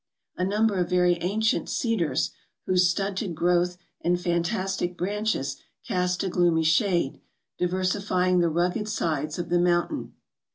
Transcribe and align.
A 0.35 0.43
number 0.43 0.79
of 0.79 0.89
very 0.89 1.19
ancient 1.21 1.69
cedars, 1.69 2.31
whose 2.65 2.89
stunted 2.89 3.35
growth 3.35 3.77
and 4.03 4.19
fantastic 4.19 4.97
branches 4.97 5.57
cast 5.87 6.23
a 6.23 6.27
gloomy 6.27 6.63
shade, 6.63 7.19
diversifying 7.59 8.39
the 8.39 8.49
rugged 8.49 8.89
sides 8.89 9.37
of 9.37 9.49
the 9.49 9.59
mountain. 9.59 10.15